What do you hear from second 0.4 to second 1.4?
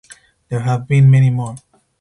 There have been many